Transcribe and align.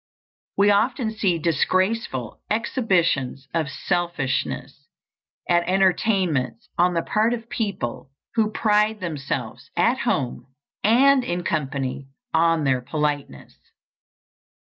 We 0.57 0.71
often 0.71 1.11
see 1.11 1.37
disgraceful 1.37 2.39
exhibitions 2.49 3.47
of 3.53 3.69
selfishness 3.69 4.87
at 5.47 5.61
entertainments 5.69 6.69
on 6.75 6.95
the 6.95 7.03
part 7.03 7.35
of 7.35 7.49
people 7.51 8.09
who 8.33 8.49
pride 8.49 8.99
themselves 8.99 9.69
at 9.77 9.99
home 9.99 10.47
and 10.83 11.23
in 11.23 11.43
company 11.43 12.07
on 12.33 12.63
their 12.63 12.81
politeness. 12.81 13.55